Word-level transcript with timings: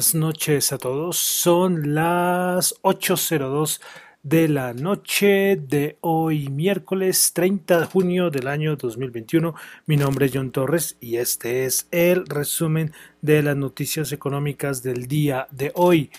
Buenas 0.00 0.14
noches 0.14 0.72
a 0.72 0.78
todos. 0.78 1.18
Son 1.18 1.94
las 1.94 2.74
8.02 2.80 3.82
de 4.22 4.48
la 4.48 4.72
noche 4.72 5.56
de 5.56 5.98
hoy, 6.00 6.48
miércoles 6.48 7.32
30 7.34 7.80
de 7.80 7.84
junio 7.84 8.30
del 8.30 8.48
año 8.48 8.76
2021. 8.76 9.54
Mi 9.84 9.98
nombre 9.98 10.24
es 10.24 10.32
John 10.32 10.52
Torres 10.52 10.96
y 11.00 11.16
este 11.16 11.66
es 11.66 11.86
el 11.90 12.24
resumen 12.24 12.94
de 13.20 13.42
las 13.42 13.58
noticias 13.58 14.10
económicas 14.12 14.82
del 14.82 15.06
día 15.06 15.48
de 15.50 15.70
hoy. 15.74 16.10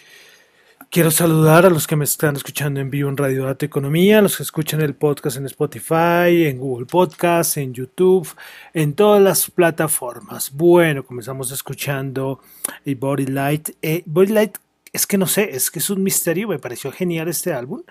Quiero 0.92 1.10
saludar 1.10 1.66
a 1.66 1.70
los 1.70 1.88
que 1.88 1.96
me 1.96 2.04
están 2.04 2.36
escuchando 2.36 2.82
en 2.82 2.90
vivo 2.90 3.08
en 3.08 3.16
Radio 3.16 3.46
Data 3.46 3.66
Economía, 3.66 4.20
a 4.20 4.22
los 4.22 4.36
que 4.36 4.44
escuchan 4.44 4.82
el 4.82 4.94
podcast 4.94 5.38
en 5.38 5.46
Spotify, 5.46 6.48
en 6.48 6.58
Google 6.58 6.86
Podcast, 6.86 7.56
en 7.56 7.74
YouTube, 7.74 8.28
en 8.74 8.94
todas 8.94 9.22
las 9.22 9.50
plataformas. 9.50 10.52
Bueno, 10.52 11.06
comenzamos 11.06 11.50
escuchando 11.52 12.42
el 12.84 12.98
Body 12.98 13.28
Light. 13.28 13.70
Eh, 13.82 14.04
Body 14.06 14.34
Light 14.34 14.58
es 14.92 15.08
que 15.08 15.18
no 15.18 15.28
sé, 15.28 15.56
es 15.56 15.72
que 15.72 15.80
es 15.80 15.90
un 15.90 16.04
misterio, 16.04 16.50
me 16.50 16.60
pareció 16.60 16.92
genial 16.92 17.30
este 17.30 17.54
álbum. 17.54 17.84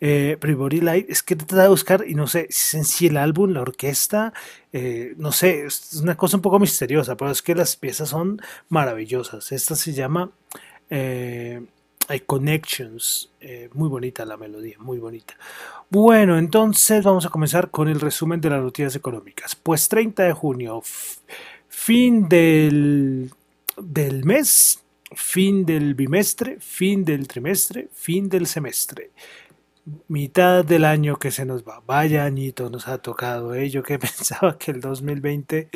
Eh, 0.00 0.38
pero 0.40 0.56
Body 0.56 0.80
Light 0.80 1.10
es 1.10 1.22
que 1.22 1.36
trata 1.36 1.64
de 1.64 1.68
buscar 1.68 2.04
y 2.08 2.14
no 2.14 2.26
sé 2.26 2.46
si 2.48 2.62
es 2.62 2.74
en 2.74 2.84
sí 2.86 3.06
el 3.08 3.18
álbum, 3.18 3.50
la 3.50 3.60
orquesta, 3.60 4.32
eh, 4.72 5.12
no 5.18 5.30
sé, 5.30 5.66
es 5.66 5.92
una 6.02 6.16
cosa 6.16 6.38
un 6.38 6.42
poco 6.42 6.58
misteriosa, 6.58 7.18
pero 7.18 7.30
es 7.30 7.42
que 7.42 7.54
las 7.54 7.76
piezas 7.76 8.08
son 8.08 8.40
maravillosas. 8.70 9.52
Esta 9.52 9.76
se 9.76 9.92
llama... 9.92 10.30
Eh, 10.88 11.60
hay 12.08 12.20
Connections, 12.20 13.30
eh, 13.40 13.68
muy 13.74 13.88
bonita 13.88 14.24
la 14.24 14.36
melodía, 14.36 14.76
muy 14.78 14.98
bonita. 14.98 15.34
Bueno, 15.90 16.38
entonces 16.38 17.04
vamos 17.04 17.26
a 17.26 17.30
comenzar 17.30 17.70
con 17.70 17.88
el 17.88 18.00
resumen 18.00 18.40
de 18.40 18.50
las 18.50 18.62
noticias 18.62 18.94
económicas. 18.96 19.54
Pues 19.56 19.88
30 19.88 20.24
de 20.24 20.32
junio, 20.32 20.82
fin 21.68 22.28
del, 22.28 23.30
del 23.76 24.24
mes, 24.24 24.82
fin 25.12 25.64
del 25.64 25.94
bimestre, 25.94 26.58
fin 26.60 27.04
del 27.04 27.26
trimestre, 27.26 27.88
fin 27.92 28.28
del 28.28 28.46
semestre 28.46 29.10
mitad 30.08 30.64
del 30.64 30.84
año 30.84 31.18
que 31.18 31.30
se 31.30 31.44
nos 31.44 31.64
va. 31.64 31.82
Vaya 31.86 32.24
añito 32.24 32.70
nos 32.70 32.88
ha 32.88 32.98
tocado. 32.98 33.54
¿eh? 33.54 33.70
Yo 33.70 33.82
que 33.82 33.98
pensaba 33.98 34.58
que 34.58 34.70
el 34.72 34.80
2020 34.80 35.68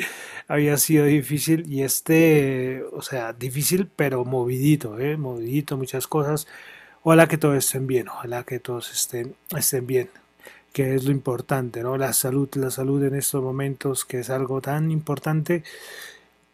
había 0.47 0.77
sido 0.77 1.05
difícil 1.05 1.71
y 1.71 1.83
este, 1.83 2.83
o 2.91 3.01
sea, 3.01 3.33
difícil 3.33 3.89
pero 3.95 4.25
movidito, 4.25 4.99
¿eh? 4.99 5.17
movidito, 5.17 5.77
muchas 5.77 6.07
cosas. 6.07 6.47
Ojalá 7.03 7.27
que 7.27 7.37
todos 7.37 7.57
estén 7.57 7.87
bien, 7.87 8.09
ojalá 8.09 8.43
que 8.43 8.59
todos 8.59 8.91
estén, 8.91 9.35
estén 9.57 9.87
bien, 9.87 10.09
que 10.73 10.95
es 10.95 11.03
lo 11.05 11.11
importante, 11.11 11.81
¿no? 11.81 11.97
La 11.97 12.13
salud, 12.13 12.47
la 12.55 12.69
salud 12.69 13.03
en 13.03 13.15
estos 13.15 13.41
momentos, 13.41 14.05
que 14.05 14.19
es 14.19 14.29
algo 14.29 14.61
tan 14.61 14.91
importante 14.91 15.63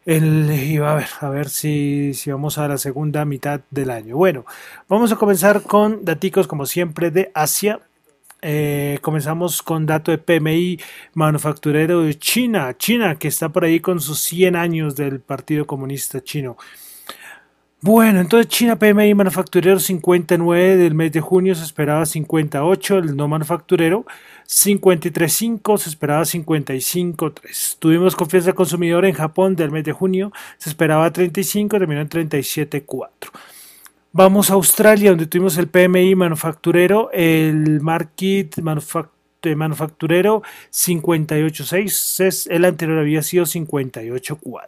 el, 0.08 0.50
y 0.50 0.78
a 0.78 0.94
ver, 0.94 1.08
a 1.20 1.28
ver 1.28 1.50
si, 1.50 2.14
si, 2.14 2.30
vamos 2.30 2.56
a 2.56 2.66
la 2.66 2.78
segunda 2.78 3.26
mitad 3.26 3.60
del 3.70 3.90
año. 3.90 4.16
Bueno, 4.16 4.46
vamos 4.88 5.12
a 5.12 5.16
comenzar 5.16 5.62
con 5.62 6.02
datos 6.02 6.48
como 6.48 6.64
siempre 6.64 7.10
de 7.10 7.30
Asia. 7.34 7.80
Eh, 8.40 9.00
comenzamos 9.02 9.62
con 9.62 9.84
dato 9.84 10.10
de 10.10 10.16
PMI 10.16 10.80
manufacturero 11.12 12.04
de 12.04 12.18
China. 12.18 12.74
China 12.78 13.18
que 13.18 13.28
está 13.28 13.50
por 13.50 13.64
ahí 13.64 13.80
con 13.80 14.00
sus 14.00 14.20
100 14.20 14.56
años 14.56 14.96
del 14.96 15.20
Partido 15.20 15.66
Comunista 15.66 16.22
Chino. 16.22 16.56
Bueno, 17.80 18.18
entonces 18.18 18.48
China 18.48 18.76
PMI 18.76 19.14
manufacturero 19.14 19.78
59 19.78 20.76
del 20.76 20.94
mes 20.94 21.12
de 21.12 21.20
junio 21.20 21.54
se 21.54 21.62
esperaba 21.62 22.04
58, 22.04 22.98
el 22.98 23.14
no 23.16 23.28
manufacturero 23.28 24.04
53.5, 24.48 25.78
se 25.78 25.88
esperaba 25.88 26.22
55.3. 26.22 27.76
Tuvimos 27.78 28.16
confianza 28.16 28.52
consumidor 28.52 29.04
en 29.04 29.14
Japón 29.14 29.54
del 29.54 29.70
mes 29.70 29.84
de 29.84 29.92
junio, 29.92 30.32
se 30.56 30.70
esperaba 30.70 31.12
35, 31.12 31.78
terminó 31.78 32.00
en 32.00 32.08
37.4. 32.08 33.08
Vamos 34.10 34.50
a 34.50 34.54
Australia, 34.54 35.10
donde 35.10 35.26
tuvimos 35.26 35.56
el 35.56 35.68
PMI 35.68 36.16
manufacturero, 36.16 37.12
el 37.12 37.80
market 37.80 38.56
manufacturero 38.60 40.42
58.6, 40.72 42.48
el 42.50 42.64
anterior 42.64 42.98
había 42.98 43.22
sido 43.22 43.44
58.4. 43.44 44.66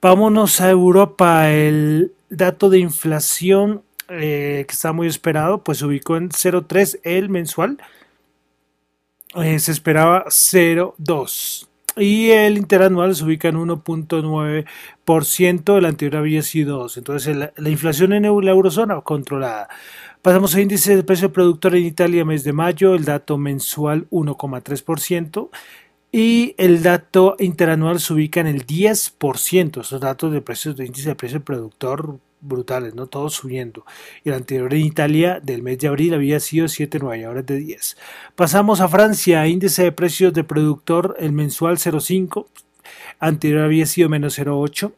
Vámonos 0.00 0.60
a 0.60 0.70
Europa. 0.70 1.50
El 1.50 2.12
dato 2.30 2.70
de 2.70 2.78
inflación 2.78 3.82
eh, 4.08 4.64
que 4.68 4.72
está 4.72 4.92
muy 4.92 5.08
esperado, 5.08 5.64
pues 5.64 5.78
se 5.78 5.86
ubicó 5.86 6.16
en 6.16 6.30
0,3 6.30 7.00
el 7.02 7.28
mensual. 7.28 7.78
Eh, 9.34 9.58
se 9.58 9.72
esperaba 9.72 10.26
0,2. 10.26 11.66
Y 11.96 12.30
el 12.30 12.58
interanual 12.58 13.16
se 13.16 13.24
ubica 13.24 13.48
en 13.48 13.56
1.9%, 13.56 15.78
el 15.78 15.84
anterior 15.84 16.20
había 16.20 16.42
sido 16.42 16.78
2. 16.78 16.98
Entonces 16.98 17.36
la, 17.36 17.52
la 17.56 17.70
inflación 17.70 18.12
en 18.12 18.22
la 18.22 18.28
eurozona 18.28 19.00
controlada. 19.00 19.68
Pasamos 20.22 20.54
a 20.54 20.60
índice 20.60 20.94
de 20.94 21.02
precio 21.02 21.32
productor 21.32 21.74
en 21.74 21.86
Italia 21.86 22.24
mes 22.24 22.44
de 22.44 22.52
mayo, 22.52 22.94
el 22.94 23.04
dato 23.04 23.36
mensual 23.36 24.08
1,3% 24.10 25.48
y 26.10 26.54
el 26.56 26.82
dato 26.82 27.36
interanual 27.38 28.00
se 28.00 28.12
ubica 28.14 28.40
en 28.40 28.46
el 28.46 28.66
10%. 28.66 29.80
Esos 29.80 30.00
datos 30.00 30.32
de 30.32 30.40
precios 30.40 30.76
de 30.76 30.86
índice 30.86 31.10
de 31.10 31.14
precio 31.14 31.42
productor 31.42 32.18
brutales, 32.40 32.94
¿no? 32.94 33.06
Todos 33.06 33.34
subiendo. 33.34 33.84
Y 34.24 34.30
el 34.30 34.36
anterior 34.36 34.72
en 34.72 34.80
Italia 34.80 35.40
del 35.42 35.62
mes 35.62 35.78
de 35.78 35.88
abril 35.88 36.14
había 36.14 36.40
sido 36.40 36.66
7,9 36.66 37.26
ahora 37.26 37.40
es 37.40 37.46
de 37.46 37.56
10. 37.56 37.96
Pasamos 38.36 38.80
a 38.80 38.88
Francia, 38.88 39.46
índice 39.46 39.82
de 39.82 39.92
precios 39.92 40.32
de 40.32 40.44
productor, 40.44 41.16
el 41.18 41.32
mensual 41.32 41.78
0,5, 41.78 42.46
anterior 43.18 43.64
había 43.64 43.86
sido 43.86 44.08
menos 44.08 44.38
0,8 44.38 44.92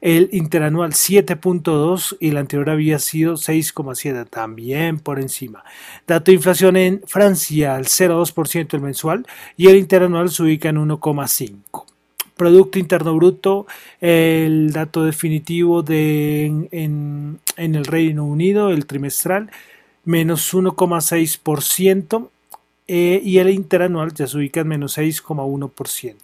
el 0.00 0.30
interanual 0.32 0.92
7.2 0.92 2.16
y 2.20 2.28
el 2.28 2.36
anterior 2.38 2.70
había 2.70 2.98
sido 2.98 3.34
6.7, 3.34 4.28
también 4.28 4.98
por 4.98 5.20
encima. 5.20 5.64
Dato 6.06 6.30
de 6.30 6.36
inflación 6.36 6.76
en 6.76 7.02
Francia 7.06 7.74
al 7.74 7.84
0.2% 7.84 8.74
el 8.74 8.80
mensual 8.80 9.26
y 9.56 9.68
el 9.68 9.76
interanual 9.76 10.30
se 10.30 10.42
ubica 10.42 10.70
en 10.70 10.76
1.5. 10.76 11.84
Producto 12.36 12.78
Interno 12.78 13.14
Bruto, 13.14 13.66
el 14.00 14.72
dato 14.72 15.04
definitivo 15.04 15.82
de, 15.82 16.46
en, 16.70 17.38
en 17.56 17.74
el 17.74 17.84
Reino 17.84 18.24
Unido, 18.24 18.70
el 18.70 18.86
trimestral, 18.86 19.50
menos 20.04 20.54
1,6%. 20.54 22.30
Eh, 22.92 23.22
y 23.22 23.38
el 23.38 23.50
interanual 23.50 24.12
ya 24.12 24.26
se 24.26 24.36
ubica 24.36 24.62
en 24.62 24.66
menos 24.66 24.98
6,1%. 24.98 26.16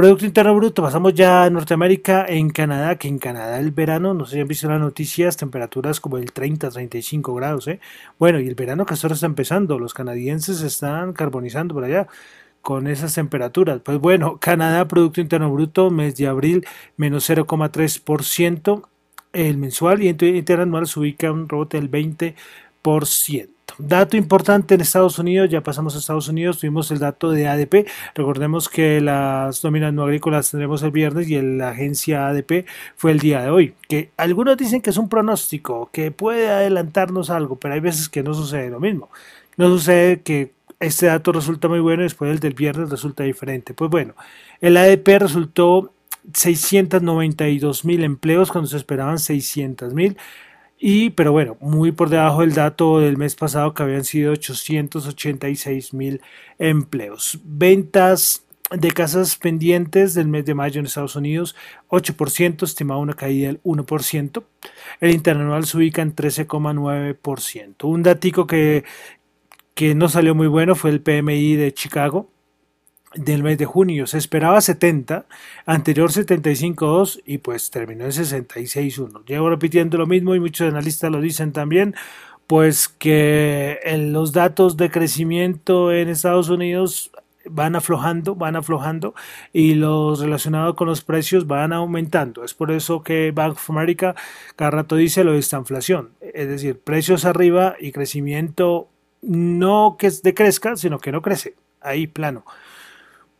Producto 0.00 0.24
Interno 0.24 0.54
Bruto, 0.54 0.82
pasamos 0.82 1.12
ya 1.12 1.44
a 1.44 1.50
Norteamérica, 1.50 2.24
en 2.26 2.48
Canadá, 2.48 2.96
que 2.96 3.06
en 3.06 3.18
Canadá 3.18 3.60
el 3.60 3.70
verano, 3.70 4.14
no 4.14 4.24
sé 4.24 4.36
si 4.36 4.40
han 4.40 4.48
visto 4.48 4.66
las 4.66 4.80
noticias, 4.80 5.36
temperaturas 5.36 6.00
como 6.00 6.16
el 6.16 6.32
30, 6.32 6.70
35 6.70 7.34
grados, 7.34 7.68
¿eh? 7.68 7.80
Bueno, 8.18 8.40
y 8.40 8.48
el 8.48 8.54
verano 8.54 8.86
que 8.86 8.94
ahora 8.94 9.12
está 9.12 9.26
empezando, 9.26 9.78
los 9.78 9.92
canadienses 9.92 10.62
están 10.62 11.12
carbonizando 11.12 11.74
por 11.74 11.84
allá 11.84 12.06
con 12.62 12.86
esas 12.86 13.14
temperaturas. 13.14 13.82
Pues 13.84 13.98
bueno, 13.98 14.38
Canadá, 14.38 14.88
Producto 14.88 15.20
Interno 15.20 15.52
Bruto, 15.52 15.90
mes 15.90 16.16
de 16.16 16.28
abril, 16.28 16.66
menos 16.96 17.28
0,3% 17.28 18.88
el 19.34 19.58
mensual 19.58 20.02
y 20.02 20.08
interanual 20.08 20.86
se 20.86 20.98
ubica 20.98 21.30
un 21.30 21.46
rebote 21.46 21.78
del 21.78 21.90
20%. 21.90 23.48
Dato 23.78 24.16
importante 24.16 24.74
en 24.74 24.80
Estados 24.80 25.18
Unidos, 25.18 25.48
ya 25.50 25.62
pasamos 25.62 25.94
a 25.94 25.98
Estados 25.98 26.28
Unidos, 26.28 26.58
tuvimos 26.58 26.90
el 26.90 26.98
dato 26.98 27.30
de 27.30 27.48
ADP. 27.48 27.86
Recordemos 28.14 28.68
que 28.68 29.00
las 29.00 29.62
nóminas 29.64 29.92
no 29.92 30.04
agrícolas 30.04 30.50
tendremos 30.50 30.82
el 30.82 30.90
viernes 30.90 31.28
y 31.28 31.40
la 31.40 31.70
agencia 31.70 32.28
ADP 32.28 32.66
fue 32.96 33.12
el 33.12 33.18
día 33.18 33.42
de 33.42 33.50
hoy. 33.50 33.74
Que 33.88 34.10
algunos 34.16 34.56
dicen 34.56 34.80
que 34.80 34.90
es 34.90 34.96
un 34.96 35.08
pronóstico, 35.08 35.90
que 35.92 36.10
puede 36.10 36.50
adelantarnos 36.50 37.30
algo, 37.30 37.56
pero 37.56 37.74
hay 37.74 37.80
veces 37.80 38.08
que 38.08 38.22
no 38.22 38.34
sucede 38.34 38.70
lo 38.70 38.80
mismo. 38.80 39.10
No 39.56 39.68
sucede 39.68 40.20
que 40.22 40.52
este 40.80 41.06
dato 41.06 41.32
resulta 41.32 41.68
muy 41.68 41.80
bueno 41.80 42.02
y 42.02 42.04
después 42.04 42.30
el 42.30 42.40
del 42.40 42.54
viernes 42.54 42.90
resulta 42.90 43.24
diferente. 43.24 43.74
Pues 43.74 43.90
bueno, 43.90 44.14
el 44.60 44.76
ADP 44.76 45.18
resultó 45.18 45.92
692 46.32 47.84
mil 47.84 48.04
empleos 48.04 48.50
cuando 48.50 48.68
se 48.68 48.76
esperaban 48.76 49.18
600 49.18 49.94
mil. 49.94 50.16
Y, 50.82 51.10
pero 51.10 51.30
bueno, 51.30 51.58
muy 51.60 51.92
por 51.92 52.08
debajo 52.08 52.40
del 52.40 52.54
dato 52.54 53.00
del 53.00 53.18
mes 53.18 53.36
pasado 53.36 53.74
que 53.74 53.82
habían 53.82 54.04
sido 54.04 54.32
886 54.32 55.92
mil 55.92 56.22
empleos. 56.58 57.38
Ventas 57.44 58.46
de 58.70 58.90
casas 58.90 59.36
pendientes 59.36 60.14
del 60.14 60.28
mes 60.28 60.46
de 60.46 60.54
mayo 60.54 60.80
en 60.80 60.86
Estados 60.86 61.16
Unidos, 61.16 61.54
8%, 61.88 62.62
estimado 62.62 63.00
una 63.00 63.12
caída 63.12 63.48
del 63.48 63.62
1%. 63.62 64.42
El 65.00 65.10
interanual 65.10 65.66
se 65.66 65.76
ubica 65.76 66.00
en 66.00 66.16
13,9%. 66.16 67.84
Un 67.84 68.02
datico 68.02 68.46
que, 68.46 68.84
que 69.74 69.94
no 69.94 70.08
salió 70.08 70.34
muy 70.34 70.46
bueno 70.46 70.74
fue 70.76 70.90
el 70.90 71.02
PMI 71.02 71.56
de 71.56 71.74
Chicago, 71.74 72.30
del 73.14 73.42
mes 73.42 73.58
de 73.58 73.66
junio. 73.66 74.06
Se 74.06 74.18
esperaba 74.18 74.60
70, 74.60 75.26
anterior 75.66 76.10
75.2 76.10 77.22
y 77.26 77.38
pues 77.38 77.70
terminó 77.70 78.04
en 78.04 78.12
66.1. 78.12 79.24
Llevo 79.24 79.50
repitiendo 79.50 79.98
lo 79.98 80.06
mismo 80.06 80.34
y 80.34 80.40
muchos 80.40 80.68
analistas 80.68 81.10
lo 81.10 81.20
dicen 81.20 81.52
también, 81.52 81.94
pues 82.46 82.88
que 82.88 83.78
los 84.10 84.32
datos 84.32 84.76
de 84.76 84.90
crecimiento 84.90 85.92
en 85.92 86.08
Estados 86.08 86.48
Unidos 86.48 87.12
van 87.48 87.76
aflojando, 87.76 88.34
van 88.34 88.56
aflojando 88.56 89.14
y 89.52 89.74
los 89.74 90.20
relacionados 90.20 90.74
con 90.74 90.88
los 90.88 91.02
precios 91.02 91.46
van 91.46 91.72
aumentando. 91.72 92.44
Es 92.44 92.54
por 92.54 92.70
eso 92.70 93.02
que 93.02 93.30
Bank 93.32 93.52
of 93.52 93.70
America 93.70 94.14
cada 94.56 94.70
rato 94.70 94.96
dice 94.96 95.24
lo 95.24 95.32
de 95.32 95.38
esta 95.38 95.58
inflación, 95.58 96.10
es 96.20 96.48
decir, 96.48 96.78
precios 96.80 97.24
arriba 97.24 97.76
y 97.80 97.92
crecimiento 97.92 98.88
no 99.22 99.96
que 99.98 100.10
decrezca, 100.22 100.76
sino 100.76 100.98
que 100.98 101.12
no 101.12 101.22
crece, 101.22 101.54
ahí 101.80 102.06
plano. 102.06 102.44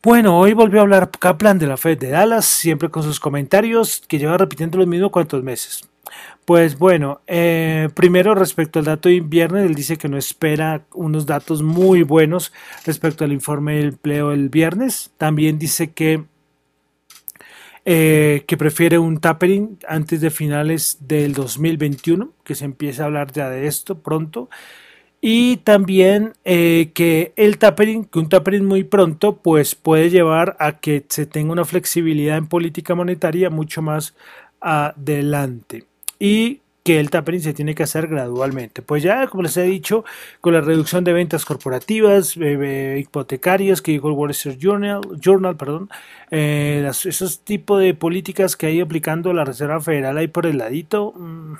Bueno, 0.02 0.38
hoy 0.38 0.54
volvió 0.54 0.80
a 0.80 0.82
hablar 0.82 1.10
Kaplan 1.10 1.58
de 1.58 1.66
la 1.66 1.76
Fed 1.76 1.98
de 1.98 2.08
Dallas, 2.08 2.46
siempre 2.46 2.88
con 2.88 3.02
sus 3.02 3.20
comentarios, 3.20 4.02
que 4.08 4.18
lleva 4.18 4.38
repitiendo 4.38 4.78
lo 4.78 4.86
mismo 4.86 5.12
cuantos 5.12 5.42
meses. 5.42 5.90
Pues 6.46 6.78
bueno, 6.78 7.20
eh, 7.26 7.90
primero 7.94 8.34
respecto 8.34 8.78
al 8.78 8.86
dato 8.86 9.10
de 9.10 9.16
invierno, 9.16 9.58
él 9.58 9.74
dice 9.74 9.98
que 9.98 10.08
no 10.08 10.16
espera 10.16 10.86
unos 10.94 11.26
datos 11.26 11.62
muy 11.62 12.02
buenos 12.02 12.50
respecto 12.86 13.24
al 13.26 13.32
informe 13.32 13.76
del 13.76 13.88
empleo 13.88 14.32
el 14.32 14.48
viernes. 14.48 15.10
También 15.18 15.58
dice 15.58 15.90
que, 15.90 16.24
eh, 17.84 18.44
que 18.46 18.56
prefiere 18.56 18.98
un 18.98 19.20
tapering 19.20 19.76
antes 19.86 20.22
de 20.22 20.30
finales 20.30 20.96
del 21.00 21.34
2021, 21.34 22.32
que 22.42 22.54
se 22.54 22.64
empiece 22.64 23.02
a 23.02 23.04
hablar 23.04 23.32
ya 23.32 23.50
de 23.50 23.66
esto 23.66 23.98
pronto. 23.98 24.48
Y 25.20 25.58
también 25.58 26.32
eh, 26.44 26.92
que 26.94 27.32
el 27.36 27.58
tapering, 27.58 28.04
que 28.06 28.18
un 28.18 28.28
tapering 28.28 28.64
muy 28.64 28.84
pronto, 28.84 29.36
pues 29.36 29.74
puede 29.74 30.08
llevar 30.08 30.56
a 30.60 30.78
que 30.80 31.04
se 31.08 31.26
tenga 31.26 31.52
una 31.52 31.66
flexibilidad 31.66 32.38
en 32.38 32.46
política 32.46 32.94
monetaria 32.94 33.50
mucho 33.50 33.82
más 33.82 34.14
adelante. 34.60 35.84
Y 36.18 36.60
que 36.82 36.98
el 36.98 37.10
tapering 37.10 37.42
se 37.42 37.52
tiene 37.52 37.74
que 37.74 37.82
hacer 37.82 38.06
gradualmente. 38.06 38.82
Pues 38.82 39.02
ya, 39.02 39.26
como 39.26 39.42
les 39.42 39.56
he 39.56 39.62
dicho, 39.62 40.04
con 40.40 40.54
la 40.54 40.60
reducción 40.60 41.04
de 41.04 41.12
ventas 41.12 41.44
corporativas, 41.44 42.36
eh, 42.38 42.98
hipotecarias 43.00 43.82
que 43.82 43.92
dijo 43.92 44.08
el 44.08 44.14
Wall 44.14 44.30
Street 44.30 44.58
Journal, 44.58 45.00
Journal 45.20 45.56
perdón, 45.56 45.90
eh, 46.30 46.88
esos 46.90 47.40
tipos 47.40 47.80
de 47.80 47.94
políticas 47.94 48.56
que 48.56 48.66
hay 48.66 48.80
aplicando 48.80 49.32
la 49.32 49.44
Reserva 49.44 49.80
Federal 49.80 50.16
ahí 50.16 50.28
por 50.28 50.46
el 50.46 50.58
ladito, 50.58 51.12
mm, 51.16 51.54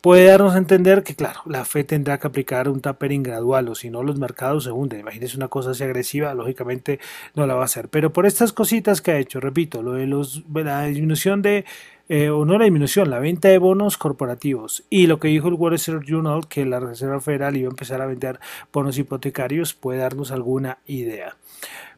puede 0.00 0.26
darnos 0.26 0.54
a 0.54 0.58
entender 0.58 1.02
que, 1.02 1.14
claro, 1.14 1.40
la 1.46 1.64
Fed 1.64 1.86
tendrá 1.86 2.18
que 2.18 2.26
aplicar 2.26 2.68
un 2.68 2.80
tapering 2.80 3.22
gradual 3.22 3.68
o 3.68 3.74
si 3.74 3.90
no 3.90 4.02
los 4.02 4.18
mercados 4.18 4.64
se 4.64 4.72
hunden. 4.72 5.00
Imagínense 5.00 5.36
una 5.36 5.48
cosa 5.48 5.70
así 5.70 5.84
agresiva, 5.84 6.34
lógicamente 6.34 7.00
no 7.34 7.46
la 7.46 7.54
va 7.54 7.62
a 7.62 7.64
hacer. 7.66 7.88
Pero 7.88 8.12
por 8.12 8.26
estas 8.26 8.52
cositas 8.52 9.00
que 9.00 9.12
ha 9.12 9.18
hecho, 9.18 9.40
repito, 9.40 9.82
lo 9.82 9.92
de 9.92 10.06
los, 10.06 10.44
la 10.52 10.84
disminución 10.84 11.42
de, 11.42 11.64
eh, 12.08 12.30
o 12.30 12.44
no 12.44 12.58
la 12.58 12.64
disminución, 12.64 13.10
la 13.10 13.18
venta 13.18 13.48
de 13.48 13.58
bonos 13.58 13.98
corporativos 13.98 14.84
y 14.90 15.06
lo 15.06 15.20
que 15.20 15.28
dijo 15.28 15.48
el 15.48 15.54
Wall 15.54 15.76
Journal, 15.78 16.48
que 16.48 16.64
la 16.64 16.80
Reserva 16.80 17.20
Federal 17.20 17.56
iba 17.56 17.68
a 17.68 17.70
empezar 17.70 18.00
a 18.00 18.06
vender 18.06 18.40
bonos 18.72 18.98
hipotecarios, 18.98 19.74
puede 19.74 20.00
darnos 20.00 20.32
alguna 20.32 20.78
idea. 20.86 21.36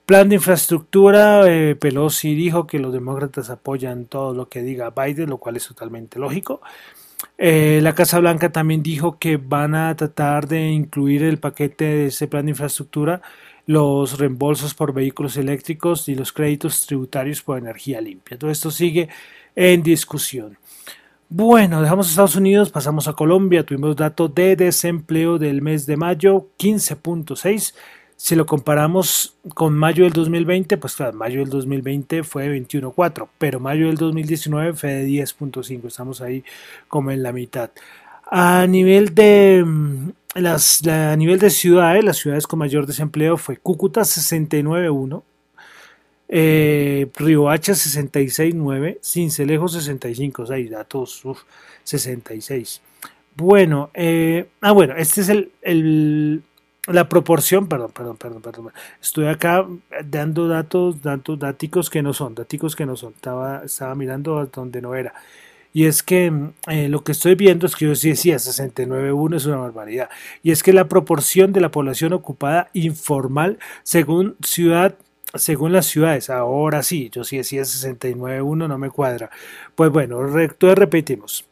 Plan 0.04 0.28
de 0.28 0.34
infraestructura, 0.34 1.46
eh, 1.46 1.76
Pelosi 1.76 2.34
dijo 2.34 2.66
que 2.66 2.80
los 2.80 2.92
demócratas 2.92 3.50
apoyan 3.50 4.06
todo 4.06 4.34
lo 4.34 4.48
que 4.48 4.60
diga 4.60 4.90
Biden, 4.90 5.30
lo 5.30 5.38
cual 5.38 5.56
es 5.56 5.68
totalmente 5.68 6.18
lógico. 6.18 6.60
Eh, 7.44 7.80
la 7.82 7.92
Casa 7.92 8.20
Blanca 8.20 8.52
también 8.52 8.84
dijo 8.84 9.18
que 9.18 9.36
van 9.36 9.74
a 9.74 9.96
tratar 9.96 10.46
de 10.46 10.70
incluir 10.70 11.24
el 11.24 11.38
paquete 11.40 11.84
de 11.84 12.06
ese 12.06 12.28
plan 12.28 12.44
de 12.46 12.50
infraestructura 12.50 13.20
los 13.66 14.16
reembolsos 14.16 14.74
por 14.74 14.94
vehículos 14.94 15.36
eléctricos 15.36 16.08
y 16.08 16.14
los 16.14 16.32
créditos 16.32 16.86
tributarios 16.86 17.42
por 17.42 17.58
energía 17.58 18.00
limpia. 18.00 18.38
Todo 18.38 18.48
esto 18.48 18.70
sigue 18.70 19.08
en 19.56 19.82
discusión. 19.82 20.56
Bueno, 21.28 21.82
dejamos 21.82 22.10
Estados 22.10 22.36
Unidos, 22.36 22.70
pasamos 22.70 23.08
a 23.08 23.14
Colombia. 23.14 23.66
Tuvimos 23.66 23.96
datos 23.96 24.32
de 24.32 24.54
desempleo 24.54 25.36
del 25.36 25.62
mes 25.62 25.84
de 25.84 25.96
mayo, 25.96 26.46
15.6 26.60 27.74
si 28.22 28.36
lo 28.36 28.46
comparamos 28.46 29.34
con 29.52 29.74
mayo 29.74 30.04
del 30.04 30.12
2020, 30.12 30.76
pues 30.76 30.94
claro, 30.94 31.12
mayo 31.12 31.40
del 31.40 31.48
2020 31.48 32.22
fue 32.22 32.48
de 32.48 32.56
21.4, 32.56 33.26
pero 33.36 33.58
mayo 33.58 33.88
del 33.88 33.96
2019 33.96 34.74
fue 34.74 34.92
de 34.92 35.08
10.5, 35.08 35.88
estamos 35.88 36.20
ahí 36.20 36.44
como 36.86 37.10
en 37.10 37.24
la 37.24 37.32
mitad. 37.32 37.72
A 38.30 38.64
nivel 38.68 39.12
de 39.12 39.64
mm, 39.66 40.10
las 40.36 40.86
a 40.86 41.16
nivel 41.16 41.40
de 41.40 41.50
ciudades, 41.50 42.04
las 42.04 42.18
ciudades 42.18 42.46
con 42.46 42.60
mayor 42.60 42.86
desempleo 42.86 43.36
fue 43.36 43.56
Cúcuta 43.56 44.02
69.1, 44.02 45.22
eh, 46.28 47.10
Riohacha 47.16 47.72
66.9, 47.72 48.98
Cincelejo 49.02 49.64
65.6, 49.64 50.68
datos 50.70 51.24
66. 51.82 52.82
Bueno, 53.34 53.90
eh, 53.94 54.46
ah 54.60 54.70
bueno, 54.70 54.94
este 54.96 55.22
es 55.22 55.28
el, 55.28 55.50
el 55.62 56.44
la 56.88 57.08
proporción, 57.08 57.68
perdón, 57.68 57.92
perdón, 57.92 58.16
perdón, 58.16 58.42
perdón. 58.42 58.72
Estoy 59.00 59.26
acá 59.26 59.66
dando 60.04 60.48
datos, 60.48 61.00
datos, 61.02 61.38
daticos 61.38 61.90
que 61.90 62.02
no 62.02 62.12
son, 62.12 62.34
daticos 62.34 62.74
que 62.74 62.86
no 62.86 62.96
son. 62.96 63.12
Estaba, 63.14 63.62
estaba 63.64 63.94
mirando 63.94 64.44
donde 64.46 64.82
no 64.82 64.94
era. 64.94 65.14
Y 65.72 65.86
es 65.86 66.02
que 66.02 66.32
eh, 66.68 66.88
lo 66.88 67.02
que 67.04 67.12
estoy 67.12 67.34
viendo 67.34 67.66
es 67.66 67.76
que 67.76 67.86
yo 67.86 67.94
sí 67.94 68.10
decía 68.10 68.36
69.1 68.36 69.36
es 69.36 69.46
una 69.46 69.56
barbaridad. 69.58 70.10
Y 70.42 70.50
es 70.50 70.62
que 70.62 70.72
la 70.72 70.88
proporción 70.88 71.52
de 71.52 71.60
la 71.60 71.70
población 71.70 72.12
ocupada 72.12 72.68
informal 72.72 73.58
según 73.82 74.36
ciudad 74.42 74.96
según 75.34 75.72
las 75.72 75.86
ciudades, 75.86 76.28
ahora 76.28 76.82
sí, 76.82 77.08
yo 77.10 77.24
sí 77.24 77.38
decía 77.38 77.62
69.1, 77.62 78.68
no 78.68 78.76
me 78.76 78.90
cuadra. 78.90 79.30
Pues 79.74 79.90
bueno, 79.90 80.20
entonces 80.38 80.78
repetimos 80.78 81.46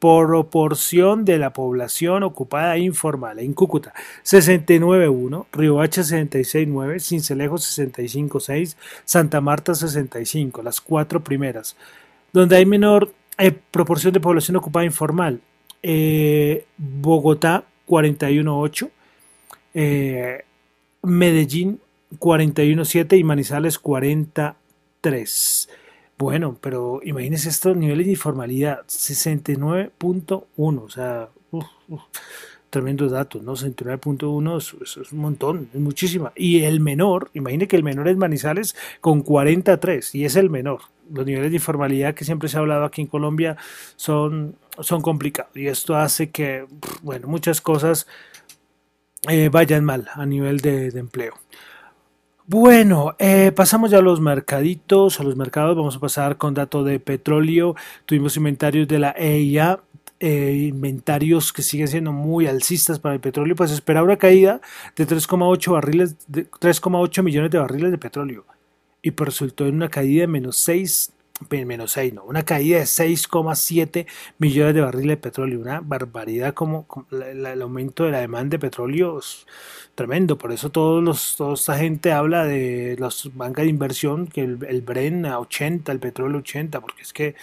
proporción 0.00 1.24
de 1.24 1.38
la 1.38 1.52
población 1.52 2.22
ocupada 2.22 2.78
informal 2.78 3.38
en 3.38 3.52
Cúcuta 3.52 3.92
69.1, 4.24 5.46
Riohacha 5.52 6.00
66.9, 6.02 7.00
Cincelejo 7.00 7.56
65.6, 7.56 8.76
Santa 9.04 9.40
Marta 9.40 9.74
65, 9.74 10.62
las 10.62 10.80
cuatro 10.80 11.22
primeras. 11.22 11.76
Donde 12.32 12.56
hay 12.56 12.64
menor 12.66 13.12
eh, 13.38 13.52
proporción 13.70 14.12
de 14.14 14.20
población 14.20 14.56
ocupada 14.56 14.86
informal, 14.86 15.40
eh, 15.82 16.64
Bogotá 16.78 17.64
41.8, 17.86 18.90
eh, 19.74 20.44
Medellín 21.02 21.78
41.7 22.18 23.18
y 23.18 23.24
Manizales 23.24 23.78
43. 23.78 25.68
Bueno, 26.20 26.58
pero 26.60 27.00
imagínense 27.02 27.48
estos 27.48 27.74
niveles 27.78 28.04
de 28.04 28.12
informalidad, 28.12 28.84
69.1, 28.86 30.44
o 30.58 30.88
sea, 30.90 31.30
tremendos 32.68 33.10
datos, 33.10 33.42
¿no? 33.42 33.56
69.1 33.56 34.58
es, 34.58 34.98
es, 34.98 35.12
un 35.12 35.18
montón, 35.18 35.70
es 35.72 35.80
muchísima. 35.80 36.34
Y 36.36 36.64
el 36.64 36.80
menor, 36.80 37.30
imagine 37.32 37.66
que 37.66 37.76
el 37.76 37.82
menor 37.82 38.06
es 38.06 38.18
Manizales 38.18 38.76
con 39.00 39.22
43, 39.22 40.14
y 40.14 40.26
es 40.26 40.36
el 40.36 40.50
menor. 40.50 40.82
Los 41.10 41.24
niveles 41.24 41.52
de 41.52 41.56
informalidad 41.56 42.14
que 42.14 42.26
siempre 42.26 42.50
se 42.50 42.58
ha 42.58 42.60
hablado 42.60 42.84
aquí 42.84 43.00
en 43.00 43.06
Colombia 43.06 43.56
son, 43.96 44.56
son 44.80 45.00
complicados, 45.00 45.56
y 45.56 45.68
esto 45.68 45.96
hace 45.96 46.28
que, 46.28 46.66
bueno, 47.00 47.28
muchas 47.28 47.62
cosas 47.62 48.06
eh, 49.26 49.48
vayan 49.50 49.86
mal 49.86 50.10
a 50.12 50.26
nivel 50.26 50.58
de 50.58 50.88
empleo. 50.88 51.32
Bueno, 52.52 53.14
eh, 53.20 53.52
pasamos 53.54 53.92
ya 53.92 53.98
a 53.98 54.02
los 54.02 54.20
mercaditos, 54.20 55.20
a 55.20 55.22
los 55.22 55.36
mercados. 55.36 55.76
Vamos 55.76 55.94
a 55.94 56.00
pasar 56.00 56.36
con 56.36 56.52
datos 56.52 56.84
de 56.84 56.98
petróleo. 56.98 57.76
Tuvimos 58.06 58.36
inventarios 58.36 58.88
de 58.88 58.98
la 58.98 59.14
EIA, 59.16 59.78
eh, 60.18 60.66
inventarios 60.68 61.52
que 61.52 61.62
siguen 61.62 61.86
siendo 61.86 62.10
muy 62.10 62.48
alcistas 62.48 62.98
para 62.98 63.14
el 63.14 63.20
petróleo. 63.20 63.54
Pues 63.54 63.70
espera 63.70 64.02
una 64.02 64.16
caída 64.16 64.60
de 64.96 65.06
3,8 65.06 65.70
barriles, 65.70 66.16
3,8 66.28 67.22
millones 67.22 67.52
de 67.52 67.58
barriles 67.58 67.92
de 67.92 67.98
petróleo. 67.98 68.44
Y 69.00 69.12
pues 69.12 69.28
resultó 69.28 69.68
en 69.68 69.76
una 69.76 69.88
caída 69.88 70.22
de 70.22 70.26
menos 70.26 70.56
6 70.56 71.12
menos 71.48 71.92
6, 71.92 72.14
no, 72.14 72.24
una 72.24 72.44
caída 72.44 72.78
de 72.78 72.84
6,7 72.84 74.06
millones 74.38 74.74
de 74.74 74.80
barriles 74.80 75.16
de 75.16 75.16
petróleo, 75.16 75.60
una 75.60 75.80
barbaridad 75.80 76.54
como, 76.54 76.86
el 77.10 77.62
aumento 77.62 78.04
de 78.04 78.12
la 78.12 78.20
demanda 78.20 78.54
de 78.54 78.58
petróleo 78.58 79.18
es 79.18 79.46
tremendo, 79.94 80.38
por 80.38 80.52
eso 80.52 80.70
todos 80.70 81.02
los, 81.02 81.36
toda 81.36 81.54
esta 81.54 81.76
gente 81.76 82.12
habla 82.12 82.44
de 82.44 82.96
las 82.98 83.30
bancas 83.34 83.64
de 83.64 83.70
inversión, 83.70 84.26
que 84.26 84.42
el, 84.42 84.58
el 84.68 84.82
Bren 84.82 85.26
a 85.26 85.38
80, 85.38 85.92
el 85.92 86.00
petróleo 86.00 86.38
80, 86.38 86.80
porque 86.80 87.02
es 87.02 87.12
que 87.12 87.34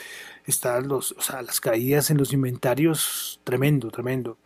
están 0.45 0.87
los, 0.87 1.11
o 1.11 1.21
sea, 1.21 1.41
las 1.41 1.59
caídas 1.59 2.09
en 2.09 2.17
los 2.17 2.33
inventarios, 2.33 3.39
tremendo, 3.43 3.91
tremendo. 3.91 4.37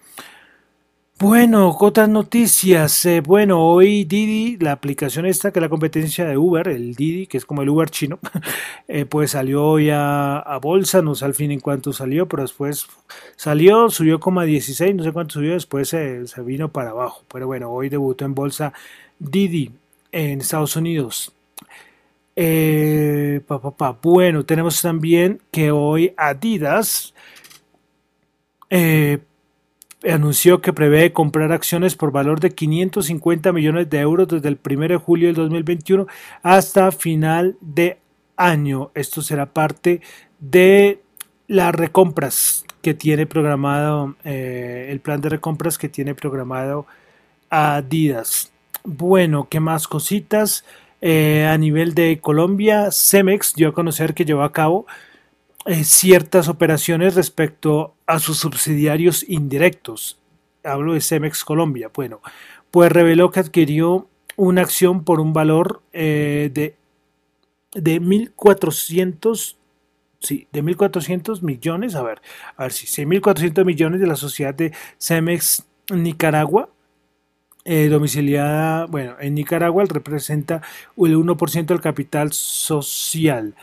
Bueno, 1.21 1.77
otras 1.79 2.09
noticias. 2.09 3.05
Eh, 3.05 3.21
bueno, 3.21 3.63
hoy 3.63 4.05
Didi, 4.05 4.57
la 4.57 4.71
aplicación 4.71 5.27
esta 5.27 5.51
que 5.51 5.59
es 5.59 5.61
la 5.61 5.69
competencia 5.69 6.25
de 6.25 6.35
Uber, 6.35 6.67
el 6.67 6.95
Didi, 6.95 7.27
que 7.27 7.37
es 7.37 7.45
como 7.45 7.61
el 7.61 7.69
Uber 7.69 7.91
chino, 7.91 8.17
eh, 8.87 9.05
pues 9.05 9.29
salió 9.31 9.63
hoy 9.63 9.91
a, 9.91 10.57
bolsa, 10.59 11.03
no 11.03 11.13
sé 11.13 11.25
al 11.25 11.35
fin 11.35 11.51
en 11.51 11.59
cuánto 11.59 11.93
salió, 11.93 12.27
pero 12.27 12.41
después 12.41 12.87
salió, 13.35 13.91
subió 13.91 14.19
como 14.19 14.39
a 14.39 14.45
16, 14.45 14.95
no 14.95 15.03
sé 15.03 15.11
cuánto 15.11 15.33
subió, 15.35 15.53
después 15.53 15.89
se, 15.89 16.25
vino 16.43 16.69
para 16.71 16.89
abajo. 16.89 17.23
Pero 17.31 17.45
bueno, 17.45 17.69
hoy 17.69 17.89
debutó 17.89 18.25
en 18.25 18.33
bolsa 18.33 18.73
Didi 19.19 19.71
en 20.11 20.41
Estados 20.41 20.75
Unidos. 20.75 21.31
Eh, 22.35 23.41
Bueno, 24.01 24.43
tenemos 24.43 24.81
también 24.81 25.39
que 25.51 25.69
hoy 25.69 26.15
Adidas 26.17 27.13
eh, 28.71 29.19
anunció 30.09 30.61
que 30.61 30.73
prevé 30.73 31.13
comprar 31.13 31.51
acciones 31.51 31.95
por 31.95 32.11
valor 32.11 32.39
de 32.39 32.51
550 32.51 33.51
millones 33.51 33.89
de 33.89 33.99
euros 33.99 34.27
desde 34.27 34.49
el 34.49 34.59
1 34.63 34.87
de 34.87 34.97
julio 34.97 35.27
del 35.27 35.35
2021 35.35 36.07
hasta 36.41 36.91
final 36.91 37.57
de 37.61 37.99
año. 38.35 38.91
Esto 38.95 39.21
será 39.21 39.45
parte 39.47 40.01
de 40.39 41.01
las 41.47 41.73
recompras 41.75 42.65
que 42.81 42.93
tiene 42.93 43.27
programado, 43.27 44.15
eh, 44.23 44.87
el 44.89 44.99
plan 45.01 45.21
de 45.21 45.29
recompras 45.29 45.77
que 45.77 45.89
tiene 45.89 46.15
programado 46.15 46.87
Adidas. 47.49 48.51
Bueno, 48.83 49.47
¿qué 49.49 49.59
más 49.59 49.87
cositas? 49.87 50.65
Eh, 51.01 51.47
a 51.47 51.57
nivel 51.57 51.93
de 51.93 52.19
Colombia, 52.19 52.89
Cemex 52.91 53.53
dio 53.55 53.69
a 53.69 53.73
conocer 53.73 54.13
que 54.13 54.25
llevó 54.25 54.43
a 54.43 54.53
cabo 54.53 54.85
eh, 55.65 55.83
ciertas 55.83 56.47
operaciones 56.47 57.15
respecto 57.15 57.95
a 58.07 58.19
sus 58.19 58.37
subsidiarios 58.37 59.23
indirectos. 59.27 60.19
Hablo 60.63 60.93
de 60.93 61.01
Cemex 61.01 61.43
Colombia. 61.43 61.91
Bueno, 61.93 62.21
pues 62.71 62.91
reveló 62.91 63.31
que 63.31 63.41
adquirió 63.41 64.07
una 64.35 64.61
acción 64.61 65.03
por 65.03 65.19
un 65.19 65.33
valor 65.33 65.81
eh, 65.93 66.49
de, 66.53 66.75
de 67.73 68.01
1.400 68.01 69.55
sí, 70.19 70.47
de 70.51 70.63
1.400 70.63 71.41
millones, 71.41 71.95
a 71.95 72.03
ver, 72.03 72.21
a 72.55 72.63
ver 72.63 72.71
si, 72.71 72.87
sí, 72.87 73.03
1.400 73.03 73.65
millones 73.65 73.99
de 73.99 74.07
la 74.07 74.15
sociedad 74.15 74.53
de 74.53 74.71
Cemex 74.97 75.65
Nicaragua, 75.91 76.69
eh, 77.65 77.87
domiciliada, 77.89 78.85
bueno, 78.85 79.15
en 79.19 79.35
Nicaragua 79.35 79.83
representa 79.87 80.61
el 80.97 81.15
1% 81.15 81.65
del 81.65 81.81
capital 81.81 82.33
social. 82.33 83.55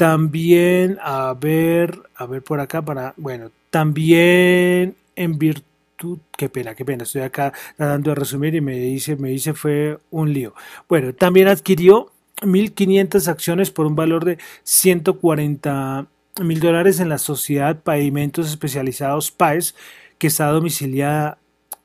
También, 0.00 0.96
a 1.02 1.34
ver, 1.38 2.00
a 2.14 2.24
ver 2.24 2.42
por 2.42 2.58
acá 2.58 2.82
para, 2.82 3.12
bueno, 3.18 3.50
también 3.68 4.96
en 5.14 5.38
virtud, 5.38 6.20
qué 6.38 6.48
pena, 6.48 6.74
qué 6.74 6.86
pena, 6.86 7.02
estoy 7.02 7.20
acá 7.20 7.52
tratando 7.76 8.08
de 8.08 8.14
resumir 8.14 8.54
y 8.54 8.62
me 8.62 8.78
dice, 8.78 9.16
me 9.16 9.28
dice 9.28 9.52
fue 9.52 9.98
un 10.10 10.32
lío. 10.32 10.54
Bueno, 10.88 11.12
también 11.12 11.48
adquirió 11.48 12.12
1.500 12.40 13.28
acciones 13.28 13.70
por 13.70 13.84
un 13.84 13.94
valor 13.94 14.24
de 14.24 14.38
140 14.62 16.06
mil 16.44 16.60
dólares 16.60 16.98
en 17.00 17.10
la 17.10 17.18
sociedad 17.18 17.82
Pavimentos 17.82 18.48
Especializados 18.48 19.30
PAES, 19.30 19.74
que 20.16 20.28
está 20.28 20.46
domiciliada 20.46 21.36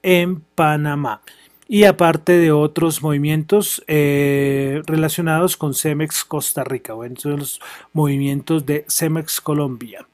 en 0.04 0.40
Panamá 0.40 1.22
y 1.68 1.86
aparte 1.86 2.34
de 2.34 2.52
otros 2.52 3.02
movimientos 3.02 3.84
eh, 3.88 4.82
relacionados 4.86 5.58
con 5.58 5.74
Cemex 5.74 6.24
Costa 6.24 6.64
Rica, 6.64 6.94
bueno, 6.94 7.16
son 7.18 7.40
los 7.40 7.60
movimientos 7.94 8.66
de 8.66 8.86
Cemex 8.88 9.42
Colombia. 9.42 10.06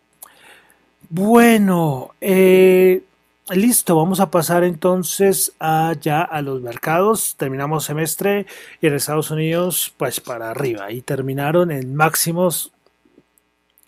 Bueno, 1.09 2.11
eh, 2.21 3.03
listo, 3.49 3.97
vamos 3.97 4.21
a 4.21 4.31
pasar 4.31 4.63
entonces 4.63 5.51
allá 5.59 6.21
a 6.21 6.41
los 6.41 6.61
mercados. 6.61 7.35
Terminamos 7.35 7.83
semestre 7.83 8.45
y 8.79 8.87
en 8.87 8.93
Estados 8.93 9.29
Unidos, 9.29 9.93
pues 9.97 10.21
para 10.21 10.51
arriba, 10.51 10.89
y 10.91 11.01
terminaron 11.01 11.69
en 11.71 11.95
máximos, 11.95 12.71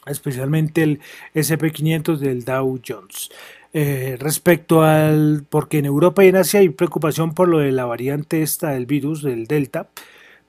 especialmente 0.06 0.84
el 0.84 1.00
SP500 1.34 2.18
del 2.18 2.44
Dow 2.44 2.82
Jones. 2.86 3.30
Eh, 3.76 4.18
respecto 4.20 4.84
al, 4.84 5.46
porque 5.50 5.80
en 5.80 5.86
Europa 5.86 6.24
y 6.24 6.28
en 6.28 6.36
Asia 6.36 6.60
hay 6.60 6.70
preocupación 6.70 7.34
por 7.34 7.48
lo 7.48 7.58
de 7.58 7.72
la 7.72 7.86
variante 7.86 8.44
esta 8.44 8.70
del 8.70 8.86
virus, 8.86 9.24
del 9.24 9.48
Delta, 9.48 9.90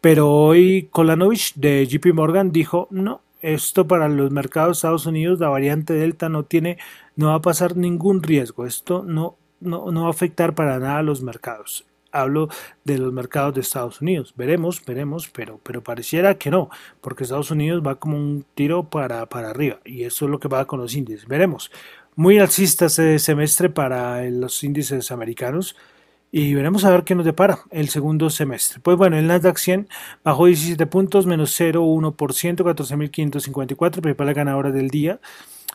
pero 0.02 0.30
hoy 0.30 0.88
Kolanovich 0.92 1.54
de 1.54 1.86
JP 1.86 2.12
Morgan 2.12 2.52
dijo, 2.52 2.86
no, 2.90 3.22
esto 3.40 3.86
para 3.86 4.10
los 4.10 4.30
mercados 4.30 4.68
de 4.68 4.72
Estados 4.72 5.06
Unidos, 5.06 5.40
la 5.40 5.48
variante 5.48 5.94
Delta 5.94 6.28
no 6.28 6.44
tiene, 6.44 6.76
no 7.16 7.28
va 7.28 7.36
a 7.36 7.40
pasar 7.40 7.78
ningún 7.78 8.22
riesgo, 8.22 8.66
esto 8.66 9.04
no, 9.06 9.38
no, 9.58 9.90
no 9.90 10.02
va 10.02 10.08
a 10.08 10.10
afectar 10.10 10.54
para 10.54 10.78
nada 10.78 10.98
a 10.98 11.02
los 11.02 11.22
mercados 11.22 11.86
hablo 12.14 12.48
de 12.84 12.98
los 12.98 13.12
mercados 13.12 13.54
de 13.54 13.60
Estados 13.60 14.00
Unidos. 14.00 14.34
Veremos, 14.36 14.82
veremos, 14.84 15.28
pero, 15.28 15.60
pero 15.62 15.82
pareciera 15.82 16.38
que 16.38 16.50
no, 16.50 16.70
porque 17.00 17.24
Estados 17.24 17.50
Unidos 17.50 17.82
va 17.84 17.96
como 17.96 18.16
un 18.16 18.46
tiro 18.54 18.84
para, 18.88 19.26
para 19.26 19.50
arriba 19.50 19.80
y 19.84 20.04
eso 20.04 20.24
es 20.24 20.30
lo 20.30 20.38
que 20.38 20.48
va 20.48 20.64
con 20.64 20.80
los 20.80 20.94
índices. 20.94 21.26
Veremos 21.26 21.70
muy 22.16 22.38
alcista 22.38 22.86
este 22.86 23.18
semestre 23.18 23.70
para 23.70 24.22
los 24.24 24.62
índices 24.62 25.10
americanos 25.10 25.76
y 26.30 26.52
veremos 26.54 26.84
a 26.84 26.90
ver 26.90 27.04
qué 27.04 27.14
nos 27.14 27.24
depara 27.24 27.60
el 27.70 27.88
segundo 27.88 28.28
semestre. 28.28 28.80
Pues 28.82 28.96
bueno, 28.96 29.16
el 29.16 29.28
Nasdaq 29.28 29.56
100 29.56 29.88
bajó 30.24 30.46
17 30.46 30.86
puntos, 30.86 31.26
menos 31.26 31.58
0,1%, 31.60 32.16
14.554, 32.16 34.00
principal 34.00 34.34
ganadora 34.34 34.72
del 34.72 34.90
día. 34.90 35.20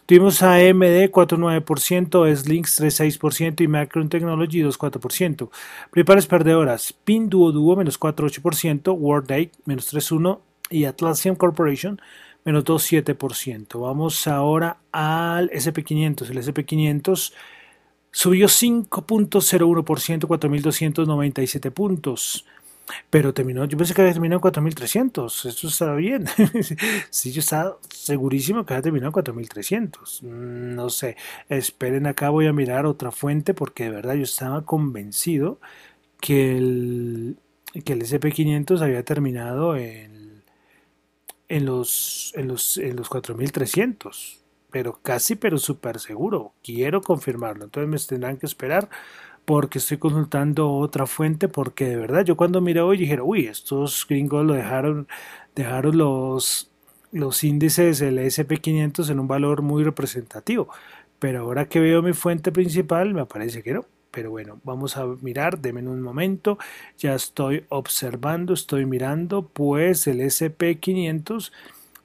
Tuvimos 0.05 0.41
AMD 0.41 1.11
4,9%, 1.11 2.35
Slinks 2.35 2.81
3,6% 2.81 3.61
y 3.61 3.67
Macron 3.67 4.09
Technology 4.09 4.61
2,4%. 4.61 5.49
Principales 5.91 6.25
perdedoras, 6.25 6.93
Pinduoduo 7.05 7.75
menos 7.75 7.99
4,8%, 7.99 8.97
World 8.97 9.51
menos 9.65 9.93
3,1% 9.93 10.39
y 10.71 10.85
Atlassian 10.85 11.35
Corporation 11.35 12.01
menos 12.49 12.65
2,7%. 12.65 13.79
Vamos 13.79 14.27
ahora 14.27 14.77
al 14.91 15.49
SP500. 15.51 16.29
El 16.29 16.37
SP500 16.37 17.33
subió 18.11 18.47
5.01%, 18.47 19.83
4.297 19.83 21.71
puntos. 21.71 22.45
Pero 23.11 23.35
terminó, 23.35 23.65
yo 23.65 23.77
pensé 23.77 23.93
que 23.93 24.01
había 24.01 24.13
terminado 24.13 24.41
en 24.43 24.53
4.300. 24.53 25.45
Esto 25.47 25.67
estaba 25.67 25.95
bien. 25.95 26.25
sí, 27.11 27.31
yo 27.31 27.41
estaba 27.41 27.77
segurísimo 27.89 28.65
que 28.65 28.73
había 28.73 28.81
terminado 28.81 29.13
en 29.15 29.25
4.300. 29.25 30.23
No 30.23 30.89
sé. 30.89 31.15
Esperen 31.49 32.07
acá, 32.07 32.31
voy 32.31 32.47
a 32.47 32.53
mirar 32.53 32.87
otra 32.87 33.11
fuente 33.11 33.53
porque 33.53 33.83
de 33.83 33.91
verdad 33.91 34.15
yo 34.15 34.23
estaba 34.23 34.65
convencido 34.65 35.59
que 36.19 36.57
el, 36.57 37.37
que 37.85 37.93
el 37.93 38.01
SP500 38.01 38.81
había 38.81 39.03
terminado 39.03 39.75
en 39.75 40.18
en 41.49 41.65
los, 41.65 42.33
en 42.35 42.47
los, 42.47 42.77
en 42.77 42.95
los 42.95 43.09
4300, 43.09 44.45
pero 44.71 44.99
casi, 45.01 45.35
pero 45.35 45.57
súper 45.57 45.99
seguro. 45.99 46.53
Quiero 46.63 47.01
confirmarlo. 47.01 47.65
Entonces 47.65 47.89
me 47.89 47.97
tendrán 48.07 48.37
que 48.37 48.45
esperar 48.45 48.89
porque 49.45 49.79
estoy 49.79 49.97
consultando 49.97 50.71
otra 50.71 51.07
fuente 51.07 51.47
porque 51.47 51.85
de 51.85 51.97
verdad 51.97 52.23
yo 52.25 52.37
cuando 52.37 52.61
miré 52.61 52.81
hoy 52.81 52.97
dije, 52.97 53.19
uy, 53.21 53.47
estos 53.47 54.05
gringos 54.07 54.45
lo 54.45 54.53
dejaron, 54.53 55.07
dejaron 55.55 55.97
los, 55.97 56.71
los 57.11 57.43
índices 57.43 57.99
del 57.99 58.19
SP500 58.19 59.09
en 59.09 59.19
un 59.19 59.27
valor 59.27 59.61
muy 59.63 59.83
representativo. 59.83 60.69
Pero 61.19 61.41
ahora 61.41 61.67
que 61.67 61.79
veo 61.79 62.01
mi 62.01 62.13
fuente 62.13 62.51
principal 62.51 63.13
me 63.13 63.25
parece 63.25 63.63
que 63.63 63.73
no. 63.73 63.85
Pero 64.11 64.31
bueno, 64.31 64.59
vamos 64.63 64.97
a 64.97 65.05
mirar, 65.21 65.59
denme 65.59 65.81
un 65.87 66.01
momento, 66.01 66.57
ya 66.97 67.13
estoy 67.15 67.65
observando, 67.69 68.53
estoy 68.53 68.85
mirando, 68.85 69.43
pues 69.43 70.07
el 70.07 70.21
SP500 70.21 71.51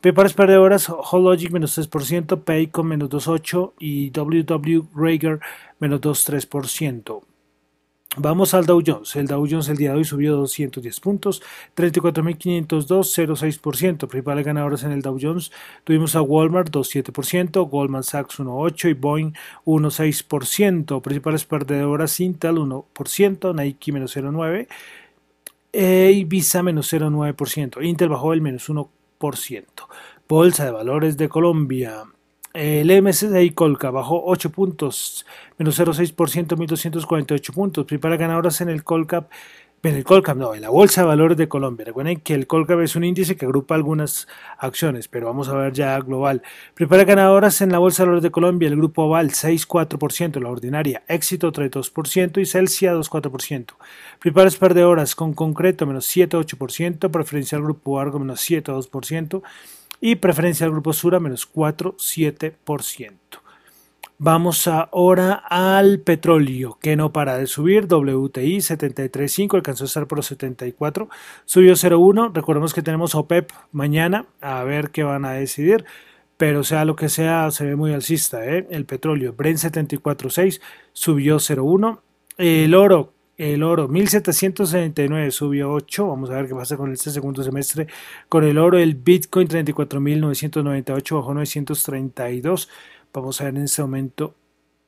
Prepares 0.00 0.32
perdedoras, 0.32 0.88
Hologic 0.88 1.50
menos 1.50 1.76
3%, 1.76 2.44
Paycom 2.44 2.86
menos 2.86 3.10
2,8% 3.10 3.72
y 3.80 4.10
WW 4.10 4.88
Rager 4.94 5.40
menos 5.80 6.00
2,3%. 6.00 7.22
Vamos 8.20 8.52
al 8.52 8.66
Dow 8.66 8.82
Jones. 8.84 9.14
El 9.14 9.28
Dow 9.28 9.46
Jones 9.48 9.68
el 9.68 9.76
día 9.76 9.92
de 9.92 9.98
hoy 9.98 10.04
subió 10.04 10.34
210 10.34 10.98
puntos, 10.98 11.40
34.502, 11.76 12.66
0,6%. 12.66 14.08
Principales 14.08 14.44
ganadores 14.44 14.82
en 14.82 14.90
el 14.90 15.02
Dow 15.02 15.18
Jones 15.20 15.52
tuvimos 15.84 16.16
a 16.16 16.22
Walmart 16.22 16.70
2,7%, 16.70 17.68
Goldman 17.70 18.02
Sachs 18.02 18.40
1,8% 18.40 18.90
y 18.90 18.92
Boeing 18.94 19.32
1,6%. 19.64 21.00
Principales 21.00 21.44
perdedoras 21.44 22.18
Intel 22.18 22.56
1%, 22.56 23.54
Nike 23.54 23.92
menos 23.92 24.16
0,9% 24.16 24.66
e 25.72 26.10
y 26.12 26.24
Visa 26.24 26.62
menos 26.62 26.92
0,9%. 26.92 27.84
Intel 27.84 28.08
bajó 28.08 28.32
el 28.32 28.40
menos 28.40 28.68
1%. 28.68 28.88
Bolsa 30.28 30.64
de 30.64 30.70
Valores 30.72 31.16
de 31.16 31.28
Colombia. 31.28 32.04
El 32.54 33.02
MSCI 33.02 33.50
Colca 33.50 33.90
bajó 33.90 34.24
8 34.24 34.50
puntos, 34.50 35.26
menos 35.58 35.78
0,6%, 35.78 36.56
1.248 36.56 37.52
puntos. 37.52 37.84
Principales 37.84 38.18
ganadoras 38.18 38.60
en 38.60 38.68
el 38.70 38.84
Colcap 38.84 39.30
en 39.84 39.94
el 39.94 40.02
Colcap, 40.02 40.36
no, 40.36 40.54
en 40.54 40.62
la 40.62 40.70
Bolsa 40.70 41.02
de 41.02 41.06
Valores 41.06 41.36
de 41.36 41.48
Colombia. 41.48 41.86
Recuerden 41.86 42.18
que 42.20 42.34
el 42.34 42.48
Colcap 42.48 42.80
es 42.80 42.96
un 42.96 43.04
índice 43.04 43.36
que 43.36 43.44
agrupa 43.44 43.76
algunas 43.76 44.26
acciones, 44.58 45.06
pero 45.06 45.26
vamos 45.26 45.48
a 45.48 45.54
ver 45.54 45.72
ya 45.72 45.98
global. 46.00 46.42
Prepara 46.74 47.04
ganadoras 47.04 47.60
en 47.60 47.70
la 47.70 47.78
Bolsa 47.78 48.02
de 48.02 48.06
Valores 48.08 48.24
de 48.24 48.32
Colombia, 48.32 48.68
el 48.68 48.76
grupo 48.76 49.04
Oval 49.04 49.30
6,4%, 49.30 50.40
la 50.40 50.50
ordinaria 50.50 51.04
Éxito 51.06 51.52
3,2% 51.52 52.40
y 52.40 52.46
Celsia 52.46 52.92
2,4%. 52.94 53.74
Preparas 54.18 54.56
perdedoras 54.56 55.14
con 55.14 55.32
concreto 55.32 55.86
menos 55.86 56.08
7,8%, 56.08 57.10
preferencial 57.10 57.62
grupo 57.62 58.00
Argo 58.00 58.18
menos 58.18 58.40
7,2% 58.40 59.42
y 60.00 60.16
preferencia 60.16 60.66
al 60.66 60.72
grupo 60.72 60.92
Sura 60.92 61.20
menos 61.20 61.50
4,7%. 61.52 63.18
Vamos 64.20 64.66
ahora 64.66 65.34
al 65.48 66.00
petróleo, 66.00 66.76
que 66.82 66.96
no 66.96 67.12
para 67.12 67.38
de 67.38 67.46
subir. 67.46 67.84
WTI 67.84 68.56
73.5 68.56 69.54
alcanzó 69.54 69.84
a 69.84 69.86
estar 69.86 70.08
por 70.08 70.18
los 70.18 70.26
74, 70.26 71.08
subió 71.44 71.74
0.1. 71.74 72.32
Recordemos 72.34 72.74
que 72.74 72.82
tenemos 72.82 73.14
OPEP 73.14 73.52
mañana, 73.70 74.26
a 74.40 74.64
ver 74.64 74.90
qué 74.90 75.04
van 75.04 75.24
a 75.24 75.34
decidir. 75.34 75.84
Pero 76.36 76.64
sea 76.64 76.84
lo 76.84 76.96
que 76.96 77.08
sea, 77.08 77.48
se 77.52 77.64
ve 77.64 77.76
muy 77.76 77.92
alcista. 77.92 78.44
¿eh? 78.44 78.66
El 78.70 78.86
petróleo, 78.86 79.34
Brent 79.34 79.58
74.6, 79.58 80.60
subió 80.92 81.36
0.1. 81.36 82.00
El 82.38 82.74
oro, 82.74 83.12
el 83.38 83.62
oro 83.62 83.88
1769 83.88 85.30
subió 85.30 85.72
8. 85.72 86.08
Vamos 86.08 86.28
a 86.30 86.34
ver 86.34 86.48
qué 86.48 86.54
pasa 86.54 86.76
con 86.76 86.92
este 86.92 87.10
segundo 87.10 87.42
semestre. 87.44 87.86
Con 88.28 88.44
el 88.44 88.58
oro, 88.58 88.78
el 88.78 88.96
Bitcoin 88.96 89.48
34.998 89.48 91.14
bajó 91.14 91.34
932. 91.34 92.68
Vamos 93.12 93.40
a 93.40 93.44
ver 93.44 93.56
en 93.56 93.62
este 93.62 93.82
momento 93.82 94.34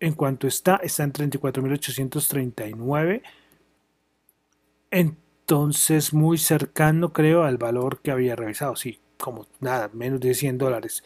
en 0.00 0.14
cuanto 0.14 0.48
está. 0.48 0.76
Está 0.82 1.04
en 1.04 1.12
34.839. 1.12 3.22
Entonces 4.90 6.12
muy 6.12 6.36
cercano 6.36 7.12
creo 7.12 7.44
al 7.44 7.56
valor 7.56 8.00
que 8.02 8.10
había 8.10 8.34
revisado. 8.34 8.74
Sí, 8.74 8.98
como 9.16 9.46
nada, 9.60 9.90
menos 9.92 10.18
de 10.18 10.34
100 10.34 10.58
dólares. 10.58 11.04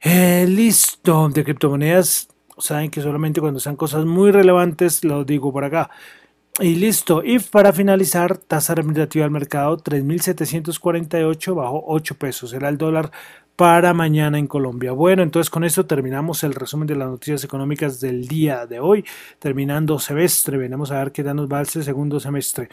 Eh, 0.00 0.44
listo, 0.46 1.30
de 1.30 1.44
criptomonedas. 1.44 2.28
Saben 2.60 2.90
que 2.90 3.00
solamente 3.00 3.40
cuando 3.40 3.60
sean 3.60 3.76
cosas 3.76 4.04
muy 4.04 4.30
relevantes 4.30 5.04
lo 5.04 5.24
digo 5.24 5.52
por 5.52 5.64
acá. 5.64 5.90
Y 6.58 6.74
listo. 6.74 7.22
Y 7.24 7.38
para 7.38 7.72
finalizar, 7.72 8.36
tasa 8.36 8.74
remunerativa 8.74 9.24
del 9.24 9.30
mercado 9.30 9.78
3.748 9.78 11.54
bajo 11.54 11.82
8 11.86 12.14
pesos. 12.16 12.52
Era 12.52 12.68
el 12.68 12.76
dólar 12.76 13.10
para 13.56 13.94
mañana 13.94 14.38
en 14.38 14.46
Colombia. 14.46 14.92
Bueno, 14.92 15.22
entonces 15.22 15.50
con 15.50 15.64
esto 15.64 15.86
terminamos 15.86 16.44
el 16.44 16.54
resumen 16.54 16.86
de 16.86 16.96
las 16.96 17.08
noticias 17.08 17.44
económicas 17.44 18.00
del 18.00 18.26
día 18.26 18.66
de 18.66 18.80
hoy, 18.80 19.04
terminando 19.38 19.98
semestre. 19.98 20.56
Venimos 20.56 20.90
a 20.90 20.98
ver 20.98 21.12
qué 21.12 21.22
tal 21.22 21.36
nos 21.36 21.46
va 21.46 21.64
segundo 21.64 22.18
semestre. 22.20 22.68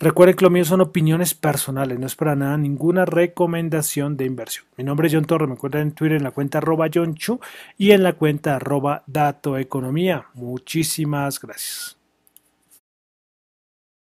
Recuerden 0.00 0.36
que 0.36 0.44
lo 0.44 0.50
mío 0.50 0.64
son 0.64 0.80
opiniones 0.80 1.34
personales, 1.34 1.98
no 1.98 2.06
es 2.06 2.16
para 2.16 2.36
nada 2.36 2.56
ninguna 2.56 3.04
recomendación 3.04 4.16
de 4.16 4.24
inversión. 4.24 4.66
Mi 4.76 4.84
nombre 4.84 5.08
es 5.08 5.14
John 5.14 5.24
Torre, 5.24 5.46
me 5.46 5.54
encuentran 5.54 5.84
en 5.84 5.92
Twitter 5.92 6.16
en 6.16 6.24
la 6.24 6.30
cuenta 6.30 6.58
arroba 6.58 6.88
John 6.92 7.14
Chu 7.14 7.40
y 7.78 7.92
en 7.92 8.02
la 8.02 8.14
cuenta 8.14 8.56
arroba 8.56 9.02
Dato 9.06 9.56
Economía. 9.58 10.26
Muchísimas 10.34 11.40
gracias. 11.40 11.93